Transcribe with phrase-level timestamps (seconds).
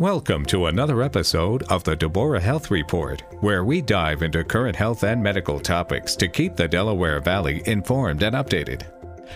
[0.00, 5.04] Welcome to another episode of the Deborah Health Report, where we dive into current health
[5.04, 8.84] and medical topics to keep the Delaware Valley informed and updated.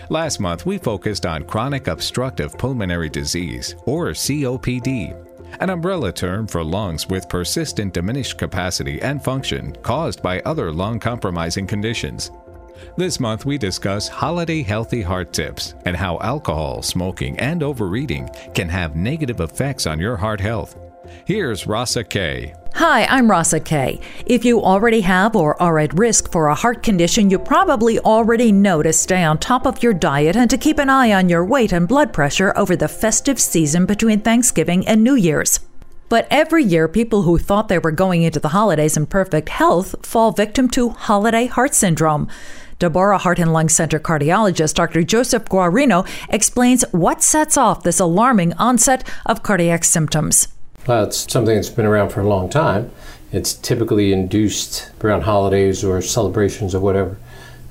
[0.09, 5.15] Last month, we focused on chronic obstructive pulmonary disease, or COPD,
[5.59, 10.99] an umbrella term for lungs with persistent diminished capacity and function caused by other lung
[10.99, 12.31] compromising conditions.
[12.97, 18.69] This month, we discuss holiday healthy heart tips and how alcohol, smoking, and overeating can
[18.69, 20.77] have negative effects on your heart health.
[21.25, 22.53] Here's Rasa Kaye.
[22.75, 24.01] Hi, I'm Rasa Kaye.
[24.25, 28.51] If you already have or are at risk for a heart condition, you probably already
[28.51, 31.45] know to stay on top of your diet and to keep an eye on your
[31.45, 35.59] weight and blood pressure over the festive season between Thanksgiving and New Year's.
[36.07, 39.95] But every year, people who thought they were going into the holidays in perfect health
[40.05, 42.27] fall victim to holiday heart syndrome.
[42.85, 45.01] Deborah Heart and Lung Center cardiologist Dr.
[45.01, 50.49] Joseph Guarino explains what sets off this alarming onset of cardiac symptoms.
[50.85, 52.91] Well, it's something that's been around for a long time.
[53.31, 57.17] It's typically induced around holidays or celebrations or whatever,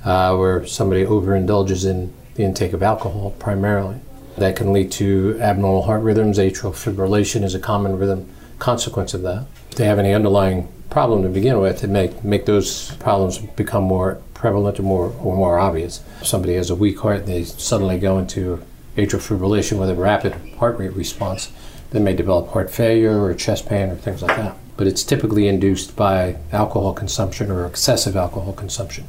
[0.05, 4.01] uh, where somebody overindulges in the intake of alcohol primarily.
[4.37, 6.39] That can lead to abnormal heart rhythms.
[6.39, 9.47] Atrial fibrillation is a common rhythm consequence of that.
[9.71, 13.85] If they have any underlying problem to begin with, it may make those problems become
[13.85, 16.03] more prevalent or more or more obvious.
[16.23, 18.63] Somebody has a weak heart and they suddenly go into
[18.95, 21.51] atrial fibrillation with a rapid heart rate response,
[21.93, 24.55] they may develop heart failure or chest pain or things like that.
[24.77, 29.07] But it's typically induced by alcohol consumption or excessive alcohol consumption.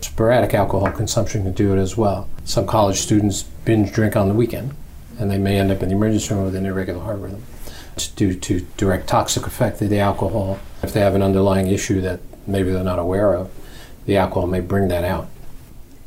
[0.00, 2.28] Sporadic alcohol consumption can do it as well.
[2.44, 4.76] Some college students binge drink on the weekend,
[5.18, 7.42] and they may end up in the emergency room with an irregular heart rhythm.
[7.96, 10.60] It's due to direct toxic effect of the alcohol.
[10.84, 13.50] If they have an underlying issue that maybe they're not aware of,
[14.08, 15.28] the alcohol may bring that out.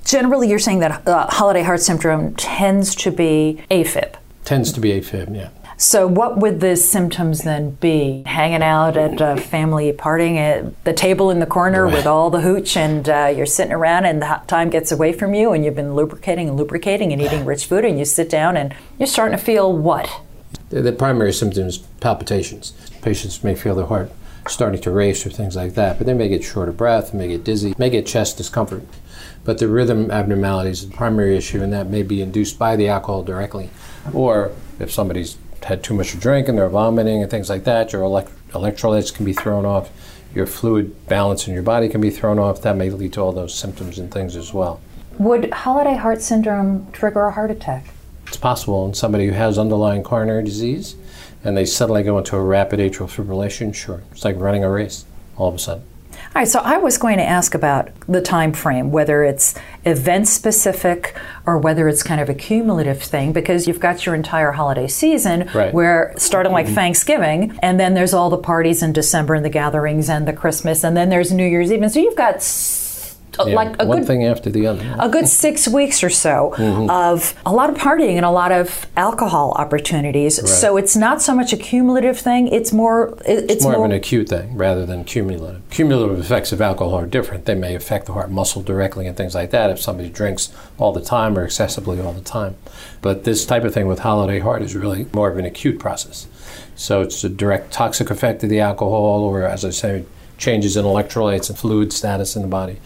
[0.03, 4.15] Generally, you're saying that uh, holiday heart syndrome tends to be AFib.
[4.43, 5.49] Tends to be AFib, yeah.
[5.77, 8.23] So, what would the symptoms then be?
[8.25, 11.93] Hanging out at a family partying at the table in the corner right.
[11.93, 15.35] with all the hooch, and uh, you're sitting around, and the time gets away from
[15.35, 18.57] you, and you've been lubricating and lubricating and eating rich food, and you sit down,
[18.57, 20.09] and you're starting to feel what?
[20.69, 22.73] The, the primary symptoms palpitations.
[23.03, 24.11] Patients may feel their heart
[24.47, 25.97] starting to race or things like that.
[25.97, 28.83] But they may get short of breath, may get dizzy, may get chest discomfort.
[29.43, 32.87] But the rhythm abnormalities is the primary issue, and that may be induced by the
[32.87, 33.69] alcohol directly.
[34.13, 37.93] Or if somebody's had too much to drink and they're vomiting and things like that,
[37.93, 39.89] your elect- electrolytes can be thrown off,
[40.33, 42.61] your fluid balance in your body can be thrown off.
[42.61, 44.79] That may lead to all those symptoms and things as well.
[45.17, 47.87] Would holiday heart syndrome trigger a heart attack?
[48.27, 50.95] It's possible in somebody who has underlying coronary disease
[51.43, 54.03] and they suddenly go into a rapid atrial fibrillation, sure.
[54.11, 55.05] It's like running a race
[55.37, 55.83] all of a sudden.
[56.13, 59.53] All right, so I was going to ask about the time frame, whether it's
[59.83, 64.51] event specific or whether it's kind of a cumulative thing, because you've got your entire
[64.51, 65.73] holiday season right.
[65.73, 66.75] where starting like mm-hmm.
[66.75, 70.85] Thanksgiving, and then there's all the parties in December and the gatherings and the Christmas,
[70.85, 71.81] and then there's New Year's Eve.
[71.81, 72.41] And so you've got
[73.39, 74.95] yeah, like a one good, thing after the other.
[74.99, 76.89] A good six weeks or so mm-hmm.
[76.89, 80.39] of a lot of partying and a lot of alcohol opportunities.
[80.39, 80.49] Right.
[80.49, 83.91] So it's not so much a cumulative thing; it's more it's, it's more, more, of
[83.91, 85.61] an acute thing rather than cumulative.
[85.69, 87.45] Cumulative effects of alcohol are different.
[87.45, 90.91] They may affect the heart muscle directly and things like that if somebody drinks all
[90.91, 92.55] the time or excessively all the time.
[93.01, 96.27] But this type of thing with holiday heart is really more of an acute process.
[96.75, 100.05] So it's a direct toxic effect of the alcohol, or as I say
[100.37, 102.79] changes in electrolytes and fluid status in the body.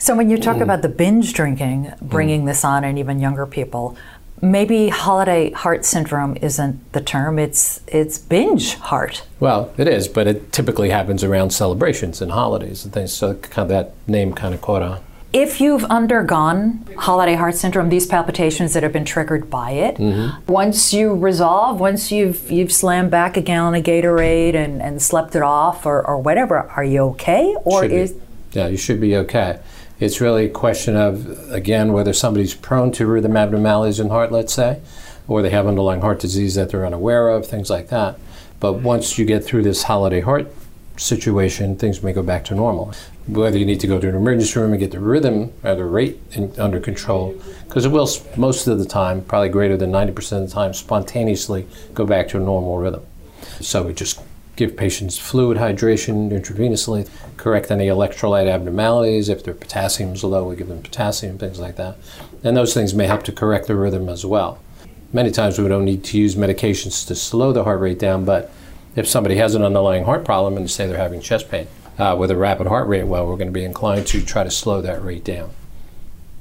[0.00, 0.62] So when you talk mm.
[0.62, 2.46] about the binge drinking, bringing mm.
[2.46, 3.98] this on, and even younger people,
[4.40, 10.26] maybe holiday heart syndrome isn't the term it's it's binge heart well it is but
[10.26, 14.54] it typically happens around celebrations and holidays and things so kind of that name kind
[14.54, 14.98] of caught on
[15.34, 20.50] if you've undergone holiday heart syndrome these palpitations that have been triggered by it mm-hmm.
[20.50, 25.36] once you resolve once you've you've slammed back a gallon of gatorade and, and slept
[25.36, 28.20] it off or, or whatever are you okay or should is be.
[28.52, 29.60] yeah you should be okay
[30.00, 34.54] it's really a question of, again, whether somebody's prone to rhythm abnormalities in heart, let's
[34.54, 34.80] say,
[35.28, 38.18] or they have underlying heart disease that they're unaware of, things like that.
[38.58, 38.84] But mm-hmm.
[38.84, 40.50] once you get through this holiday heart
[40.96, 42.94] situation, things may go back to normal.
[43.26, 45.84] Whether you need to go to an emergency room and get the rhythm or the
[45.84, 50.42] rate in, under control, because it will most of the time, probably greater than 90%
[50.42, 53.04] of the time, spontaneously go back to a normal rhythm.
[53.60, 54.20] So we just
[54.60, 57.08] give patients fluid hydration intravenously,
[57.38, 59.30] correct any electrolyte abnormalities.
[59.30, 61.96] If their potassium is low, we give them potassium, things like that.
[62.44, 64.58] And those things may help to correct the rhythm as well.
[65.14, 68.52] Many times we don't need to use medications to slow the heart rate down, but
[68.94, 71.66] if somebody has an underlying heart problem and say they're having chest pain
[71.98, 74.50] uh, with a rapid heart rate, well, we're going to be inclined to try to
[74.50, 75.50] slow that rate down.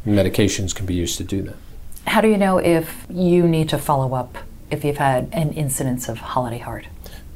[0.05, 1.55] Medications can be used to do that.
[2.05, 4.39] How do you know if you need to follow up
[4.69, 6.85] if you've had an incidence of holiday heart?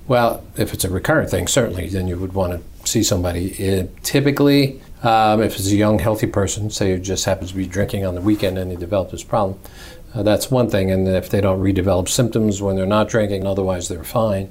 [0.07, 3.51] Well, if it's a recurrent thing, certainly, then you would want to see somebody.
[3.51, 7.65] It, typically, um, if it's a young, healthy person, say who just happens to be
[7.65, 9.59] drinking on the weekend and they develop this problem,
[10.13, 10.91] uh, that's one thing.
[10.91, 14.49] And if they don't redevelop symptoms when they're not drinking, otherwise they're fine,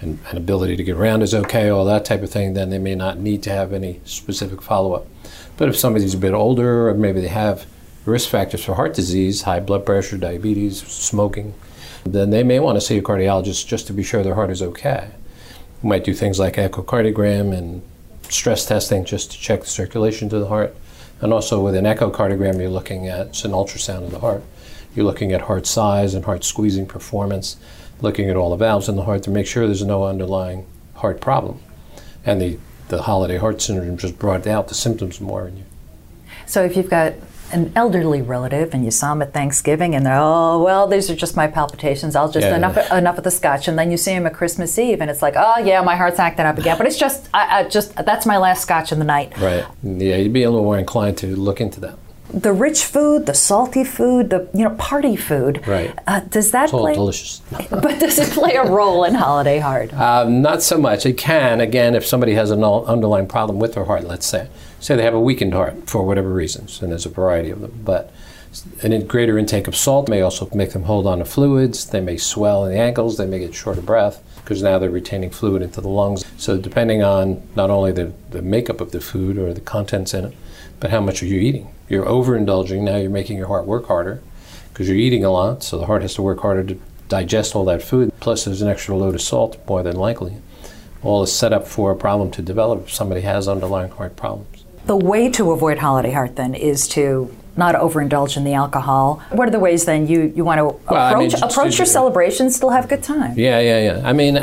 [0.00, 2.78] and, and ability to get around is okay, all that type of thing, then they
[2.78, 5.06] may not need to have any specific follow up.
[5.56, 7.66] But if somebody's a bit older, or maybe they have
[8.04, 11.54] risk factors for heart disease, high blood pressure, diabetes, smoking,
[12.04, 14.62] then they may want to see a cardiologist just to be sure their heart is
[14.62, 15.10] okay.
[15.82, 17.82] We might do things like echocardiogram and
[18.28, 20.76] stress testing just to check the circulation to the heart.
[21.20, 24.42] And also with an echocardiogram, you're looking at it's an ultrasound of the heart.
[24.94, 27.56] You're looking at heart size and heart squeezing performance,
[28.00, 30.66] looking at all the valves in the heart to make sure there's no underlying
[30.96, 31.60] heart problem.
[32.24, 32.58] And the,
[32.88, 35.64] the holiday heart syndrome just brought out the symptoms more in you.
[36.46, 37.14] So if you've got
[37.54, 41.14] an elderly relative and you saw him at Thanksgiving and they're, oh, well, these are
[41.14, 42.14] just my palpitations.
[42.16, 42.56] I'll just, Yeah.
[42.56, 43.68] enough, enough of the scotch.
[43.68, 46.18] And then you see him at Christmas Eve and it's like, oh, yeah, my heart's
[46.18, 46.76] acting up again.
[46.76, 49.38] But it's just, I, I just, that's my last scotch in the night.
[49.38, 49.64] Right.
[49.82, 51.98] Yeah, you'd be a little more inclined to look into that.
[52.40, 55.64] The rich food, the salty food, the, you know, party food.
[55.66, 55.96] Right.
[56.06, 56.94] Uh, does that It's all play?
[56.94, 57.40] delicious.
[57.70, 59.92] But does it play a role in holiday heart?
[59.94, 61.06] Um, not so much.
[61.06, 64.48] It can, again, if somebody has an underlying problem with their heart, let's say.
[64.80, 67.80] Say they have a weakened heart for whatever reasons, and there's a variety of them.
[67.84, 68.12] But
[68.82, 71.86] an in- greater intake of salt may also make them hold on to fluids.
[71.86, 73.16] They may swell in the ankles.
[73.16, 76.24] They may get short of breath because now they're retaining fluid into the lungs.
[76.36, 80.26] So, depending on not only the, the makeup of the food or the contents in
[80.26, 80.34] it,
[80.84, 81.66] but how much are you eating?
[81.88, 82.82] You're overindulging.
[82.82, 84.22] Now you're making your heart work harder
[84.68, 85.62] because you're eating a lot.
[85.62, 86.78] So, the heart has to work harder to
[87.08, 88.12] digest all that food.
[88.20, 90.36] Plus, there's an extra load of salt, more than likely.
[91.02, 94.62] All is set up for a problem to develop if somebody has underlying heart problems.
[94.84, 99.22] The way to avoid holiday heart then is to not overindulge in the alcohol.
[99.30, 101.78] What are the ways then you, you want to Well, I mean, approach, just- approach
[101.78, 103.38] your celebration, still have a good time?
[103.38, 104.02] Yeah, yeah, yeah.
[104.06, 104.34] I mean,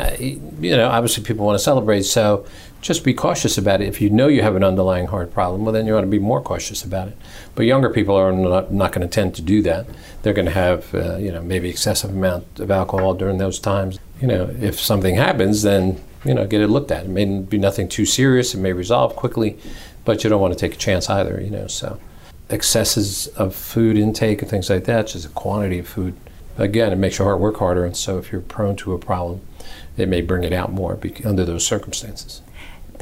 [0.60, 2.46] you know, obviously people want to celebrate, so
[2.82, 3.88] just be cautious about it.
[3.88, 6.18] If you know you have an underlying heart problem, well, then you ought to be
[6.18, 7.16] more cautious about it.
[7.54, 9.86] But younger people are not, not going to tend to do that.
[10.22, 13.98] They're going to have, uh, you know, maybe excessive amount of alcohol during those times.
[14.20, 17.04] You know, if something happens, then you know, get it looked at.
[17.04, 18.54] It may be nothing too serious.
[18.54, 19.58] It may resolve quickly,
[20.04, 21.40] but you don't want to take a chance either.
[21.40, 21.98] You know, so
[22.50, 26.14] excesses of food intake and things like that, just a quantity of food,
[26.58, 27.84] again, it makes your heart work harder.
[27.84, 29.40] And so if you're prone to a problem,
[29.96, 32.42] it may bring it out more under those circumstances.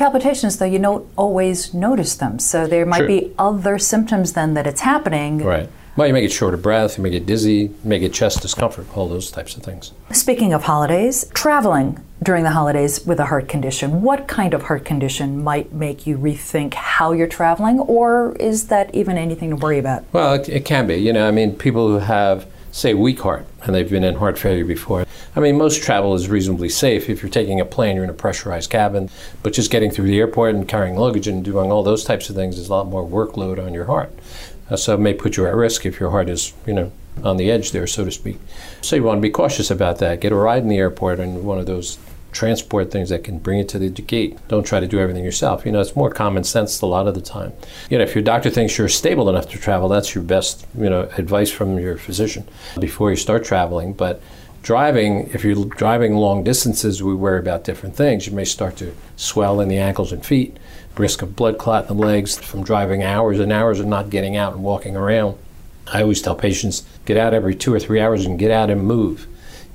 [0.00, 2.38] Palpitations, though, you don't always notice them.
[2.38, 3.06] So there might Sure.
[3.06, 5.44] be other symptoms then that it's happening.
[5.44, 5.68] Right.
[5.94, 8.40] Well, you may get short of breath, you may get dizzy, you may get chest
[8.40, 9.92] discomfort, all those types of things.
[10.10, 14.86] Speaking of holidays, traveling during the holidays with a heart condition, what kind of heart
[14.86, 19.78] condition might make you rethink how you're traveling, or is that even anything to worry
[19.78, 20.04] about?
[20.14, 20.94] Well, it, it can be.
[20.96, 24.38] You know, I mean, people who have, say, weak heart and they've been in heart
[24.38, 25.06] failure before.
[25.34, 27.08] I mean, most travel is reasonably safe.
[27.08, 29.10] If you're taking a plane, you're in a pressurized cabin,
[29.42, 32.36] but just getting through the airport and carrying luggage and doing all those types of
[32.36, 34.12] things is a lot more workload on your heart.
[34.68, 36.92] Uh, so it may put you at risk if your heart is, you know,
[37.24, 38.38] on the edge there, so to speak.
[38.80, 40.20] So you want to be cautious about that.
[40.20, 41.98] Get a ride in the airport and one of those
[42.32, 44.38] transport things that can bring it to the gate.
[44.48, 45.66] Don't try to do everything yourself.
[45.66, 47.52] You know, it's more common sense a lot of the time.
[47.88, 50.90] You know, if your doctor thinks you're stable enough to travel, that's your best, you
[50.90, 52.48] know, advice from your physician
[52.78, 53.92] before you start traveling.
[53.92, 54.22] But
[54.62, 58.26] driving, if you're driving long distances, we worry about different things.
[58.26, 60.56] You may start to swell in the ankles and feet,
[60.96, 64.36] risk of blood clot in the legs from driving hours and hours and not getting
[64.36, 65.36] out and walking around.
[65.92, 68.84] I always tell patients get out every two or three hours and get out and
[68.84, 69.26] move.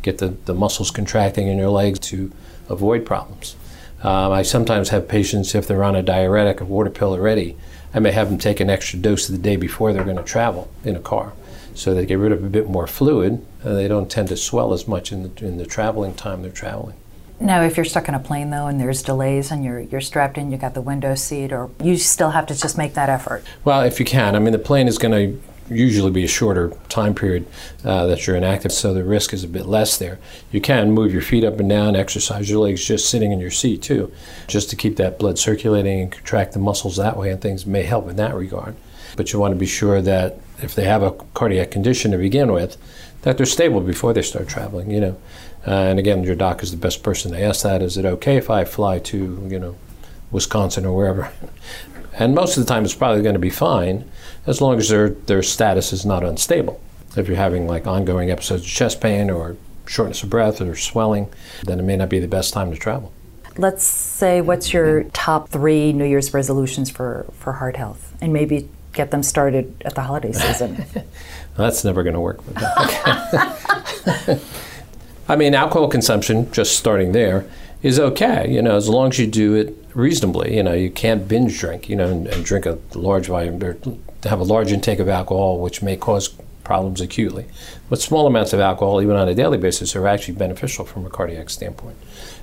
[0.05, 2.31] Get the, the muscles contracting in your legs to
[2.69, 3.55] avoid problems.
[4.03, 7.57] Um, I sometimes have patients, if they're on a diuretic, a water pill already,
[7.91, 10.69] I may have them take an extra dose the day before they're going to travel
[10.83, 11.33] in a car.
[11.73, 14.73] So they get rid of a bit more fluid and they don't tend to swell
[14.73, 16.97] as much in the, in the traveling time they're traveling.
[17.39, 20.37] Now, if you're stuck in a plane though, and there's delays, and you're you're strapped
[20.37, 23.43] in, you got the window seat, or you still have to just make that effort.
[23.65, 24.35] Well, if you can.
[24.35, 27.47] I mean, the plane is going to usually be a shorter time period
[27.83, 30.19] uh, that you're inactive, so the risk is a bit less there.
[30.51, 33.51] You can move your feet up and down, exercise your legs just sitting in your
[33.51, 34.11] seat, too,
[34.47, 37.83] just to keep that blood circulating and contract the muscles that way, and things may
[37.83, 38.75] help in that regard.
[39.17, 42.51] But you want to be sure that if they have a cardiac condition to begin
[42.51, 42.77] with,
[43.23, 45.17] that they're stable before they start traveling, you know.
[45.65, 47.81] Uh, and again, your doc is the best person to ask that.
[47.81, 49.75] Is it okay if I fly to, you know,
[50.31, 51.31] Wisconsin or wherever?
[52.17, 54.09] And most of the time, it's probably going to be fine
[54.47, 56.81] as long as their, their status is not unstable.
[57.17, 61.29] If you're having like ongoing episodes of chest pain or shortness of breath or swelling,
[61.63, 63.11] then it may not be the best time to travel.
[63.57, 68.67] Let's say, what's your top three New Year's resolutions for for heart health, and maybe
[68.95, 70.83] get them started at the holiday season.
[71.55, 72.39] That's never going to work.
[75.27, 77.45] I mean, alcohol consumption, just starting there,
[77.85, 80.55] is okay, you know, as long as you do it reasonably.
[80.57, 83.77] You know, you can't binge drink, you know, and, and drink a large volume or
[84.23, 86.29] have a large intake of alcohol, which may cause
[86.63, 87.45] problems acutely.
[87.87, 91.11] But small amounts of alcohol, even on a daily basis, are actually beneficial from a
[91.11, 91.95] cardiac standpoint.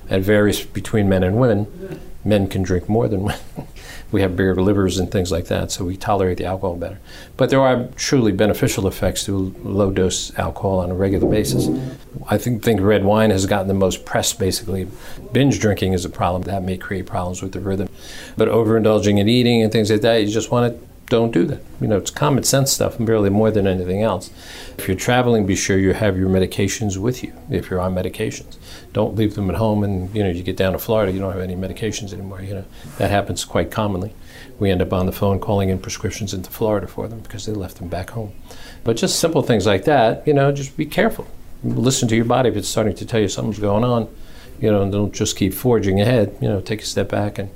[0.09, 1.99] It varies between men and women.
[2.23, 3.67] Men can drink more than women.
[4.13, 6.99] We have bigger livers and things like that, so we tolerate the alcohol better.
[7.35, 11.67] But there are truly beneficial effects to low dose alcohol on a regular basis.
[12.29, 14.87] I think, think red wine has gotten the most press, basically.
[15.31, 16.43] Binge drinking is a problem.
[16.43, 17.89] That may create problems with the rhythm.
[18.37, 21.61] But overindulging in eating and things like that, you just want to don't do that.
[21.81, 24.31] You know, it's common sense stuff, and barely more than anything else.
[24.77, 27.33] If you're traveling, be sure you have your medications with you.
[27.49, 28.57] If you're on medications,
[28.93, 29.83] don't leave them at home.
[29.83, 32.41] And you know, you get down to Florida, you don't have any medications anymore.
[32.41, 32.65] You know,
[32.97, 34.13] that happens quite commonly.
[34.59, 37.53] We end up on the phone calling in prescriptions into Florida for them because they
[37.53, 38.33] left them back home.
[38.83, 41.27] But just simple things like that, you know, just be careful.
[41.63, 44.13] Listen to your body if it's starting to tell you something's going on.
[44.59, 46.37] You know, don't just keep forging ahead.
[46.41, 47.49] You know, take a step back and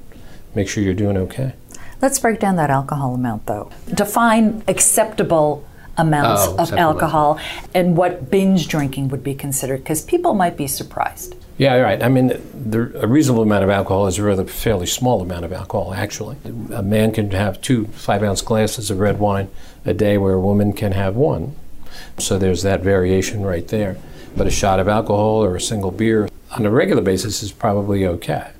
[0.55, 1.53] make sure you're doing okay.
[2.01, 3.71] Let's break down that alcohol amount, though.
[3.93, 5.65] Define acceptable
[5.97, 7.39] amounts Oh, of alcohol
[7.73, 11.35] and what binge drinking would be considered, because people might be surprised.
[11.57, 12.03] Yeah, right.
[12.03, 15.51] I mean, the, a reasonable amount of alcohol is a rather fairly small amount of
[15.51, 16.37] alcohol, actually.
[16.71, 19.49] A man can have two five ounce glasses of red wine
[19.83, 21.55] a day, where a woman can have one.
[22.19, 23.97] So there's that variation right there.
[24.35, 28.05] But a shot of alcohol or a single beer on a regular basis is probably
[28.05, 28.51] okay.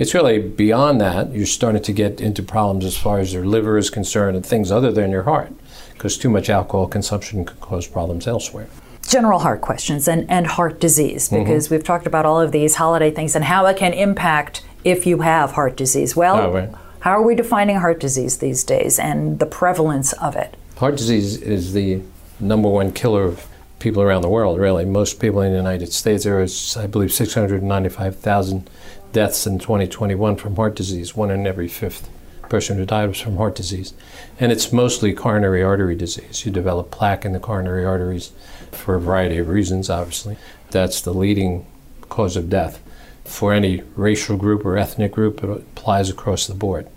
[0.00, 3.76] It's really beyond that, you're starting to get into problems as far as your liver
[3.76, 5.52] is concerned and things other than your heart,
[5.92, 8.66] because too much alcohol consumption can cause problems elsewhere.
[9.06, 11.44] General heart questions and, and heart disease, Mm-hmm.
[11.44, 15.06] because we've talked about all of these holiday things and how it can impact if
[15.06, 16.16] you have heart disease.
[16.16, 16.70] Well, Oh, right.
[17.00, 20.56] how are we defining heart disease these days and the prevalence of it?
[20.78, 22.00] Heart disease is the
[22.40, 23.46] number one killer of
[23.80, 24.86] people around the world, really.
[24.86, 28.70] Most people in the United States, there is, I believe, 695,000
[29.12, 31.16] deaths in 2021 from heart disease.
[31.16, 32.08] One in every fifth
[32.48, 33.94] person who died was from heart disease.
[34.38, 36.44] And it's mostly coronary artery disease.
[36.44, 38.32] You develop plaque in the coronary arteries
[38.72, 40.36] for a variety of reasons, obviously.
[40.70, 41.66] That's the leading
[42.08, 42.82] cause of death.
[43.24, 46.88] For any racial group or ethnic group, it applies across the board,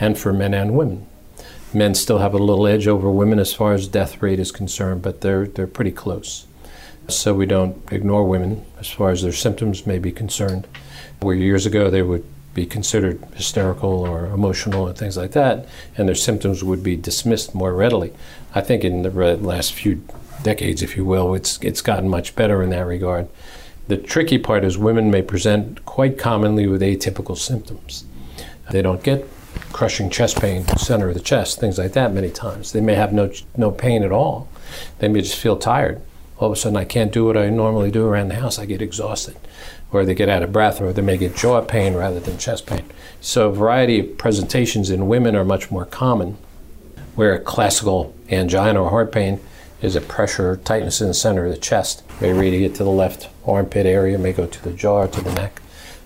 [0.00, 1.06] and for men and women
[1.76, 5.02] men still have a little edge over women as far as death rate is concerned,
[5.02, 6.46] but they're they're pretty close.
[7.08, 10.66] So we don't ignore women as far as their symptoms may be concerned.
[11.20, 16.08] Where years ago they would be considered hysterical or emotional and things like that, and
[16.08, 18.12] their symptoms would be dismissed more readily.
[18.54, 20.02] I think in the last few
[20.42, 23.28] decades, if you will, it's it's gotten much better in that regard.
[23.88, 28.04] The tricky part is women may present quite commonly with atypical symptoms.
[28.70, 29.28] They don't get
[29.72, 32.72] crushing chest pain, center of the chest, things like that many times.
[32.72, 34.48] They may have no, no pain at all.
[34.98, 36.00] They may just feel tired.
[36.38, 38.58] All of a sudden, I can't do what I normally do around the house.
[38.58, 39.36] I get exhausted.
[39.90, 42.66] Or they get out of breath, or they may get jaw pain rather than chest
[42.66, 42.84] pain.
[43.20, 46.36] So, a variety of presentations in women are much more common,
[47.14, 49.40] where classical angina or heart pain
[49.80, 52.02] is a pressure tightness in the center of the chest.
[52.20, 55.32] May radiate to the left armpit area, may go to the jaw or to the
[55.32, 55.62] neck.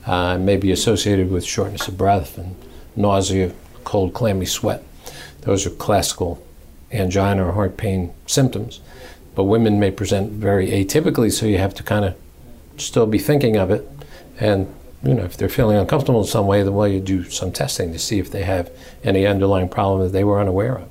[0.06, 2.56] Uh, may be associated with shortness of breath and
[2.96, 3.52] nausea,
[3.84, 4.82] cold, clammy sweat.
[5.42, 6.44] Those are classical
[6.92, 8.80] angina or heart pain symptoms.
[9.40, 12.14] But women may present very atypically, so you have to kind of
[12.76, 13.88] still be thinking of it.
[14.38, 14.66] And,
[15.02, 17.90] you know, if they're feeling uncomfortable in some way, then well, you do some testing
[17.94, 18.70] to see if they have
[19.02, 20.88] any underlying problem that they were unaware of.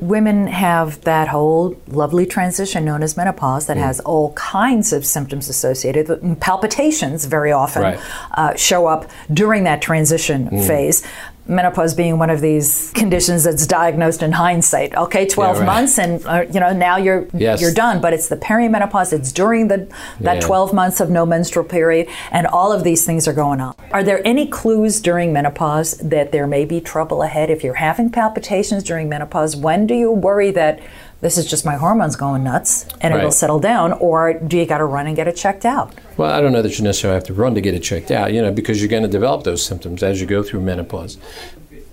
[0.00, 3.66] Women have that whole lovely transition known as menopause Mm.
[3.68, 6.06] that has all kinds of symptoms associated.
[6.40, 7.98] Palpitations very often Right.
[8.32, 10.66] uh, show up during that transition Mm.
[10.66, 11.02] phase.
[11.48, 14.94] Menopause being one of these conditions that's diagnosed in hindsight.
[14.96, 15.66] Okay, 12 Yeah, right.
[15.66, 17.60] months, and uh, you know now you're Yes.
[17.60, 18.00] you're done.
[18.00, 19.12] But it's the perimenopause.
[19.12, 19.86] It's during the
[20.20, 20.40] that Yeah.
[20.40, 23.74] 12 months of no menstrual period, and all of these things are going on.
[23.92, 27.48] Are there any clues during menopause that there may be trouble ahead?
[27.50, 30.80] If you're having palpitations during menopause, when do you worry that
[31.20, 34.78] this is just my hormones going nuts and it'll settle down, or do you got
[34.78, 35.94] to run and get it checked out?
[36.16, 38.32] Well, I don't know that you necessarily have to run to get it checked out,
[38.32, 41.18] you know, because you're going to develop those symptoms as you go through menopause.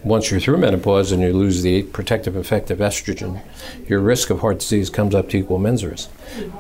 [0.04, 3.42] Once you're through menopause and you lose the protective effect of estrogen,
[3.88, 6.10] your risk of heart disease comes up to equal mensurus.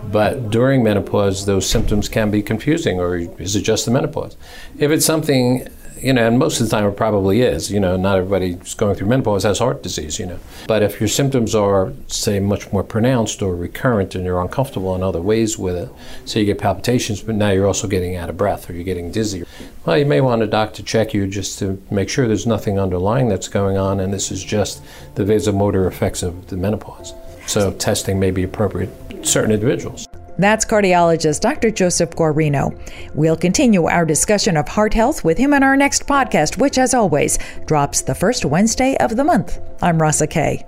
[0.09, 4.37] But during menopause, those symptoms can be confusing, or is it just the menopause?
[4.79, 5.67] If it's something,
[6.03, 8.73] you know, and most of the time it probably is, you know, not everybody who's
[8.73, 10.39] going through menopause has heart disease, you know.
[10.67, 15.01] But if your symptoms are, say, much more pronounced or recurrent and you're uncomfortable in
[15.01, 15.89] other ways with it,
[16.25, 19.11] so you get palpitations, but now you're also getting out of breath or you're getting
[19.11, 19.43] dizzy,
[19.85, 22.79] well, you may want a doctor to check you just to make sure there's nothing
[22.79, 24.83] underlying that's going on and this is just
[25.15, 27.13] the vasomotor effects of the menopause.
[27.47, 28.89] So testing may be appropriate
[29.21, 30.07] certain individuals.
[30.37, 31.71] That's cardiologist Dr.
[31.71, 32.77] Joseph Guarino.
[33.13, 36.93] We'll continue our discussion of heart health with him in our next podcast, which, as
[36.93, 39.59] always, drops the first Wednesday of the month.
[39.81, 40.65] I'm Rasa Kaye.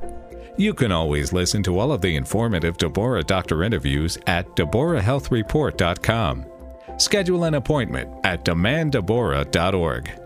[0.58, 6.46] You can always listen to all of the informative Deborah Doctor interviews at DeborahHealthReport.com.
[6.98, 10.25] Schedule an appointment at demanddeborah.org.